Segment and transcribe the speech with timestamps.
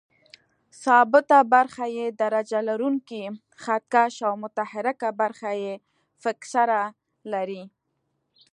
[0.83, 3.23] ثابته برخه یې درجه لرونکی
[3.63, 5.73] خط کش او متحرکه برخه یې
[6.23, 6.81] فکسره
[7.31, 7.63] لري.